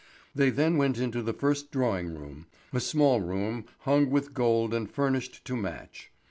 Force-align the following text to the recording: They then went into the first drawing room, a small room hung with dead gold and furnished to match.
They 0.33 0.49
then 0.49 0.77
went 0.77 0.97
into 0.97 1.21
the 1.21 1.31
first 1.31 1.69
drawing 1.69 2.15
room, 2.15 2.47
a 2.73 2.79
small 2.79 3.21
room 3.21 3.65
hung 3.81 4.09
with 4.09 4.29
dead 4.29 4.33
gold 4.33 4.73
and 4.73 4.89
furnished 4.89 5.45
to 5.45 5.55
match. 5.55 6.11